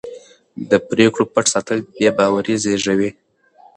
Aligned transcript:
د 0.69 0.71
پرېکړو 0.89 1.23
پټ 1.33 1.45
ساتل 1.53 1.79
بې 1.95 2.09
باوري 2.17 2.55
زېږوي 2.63 3.09